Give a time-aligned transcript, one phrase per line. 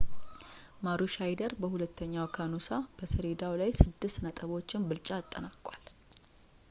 [0.85, 2.69] ማሩሻይዶር በሁለተኛው ከኑሳ
[3.01, 5.83] በሰሌዳው ላይ ስድስት ነጥቦችን ብልጫ አጠናቋል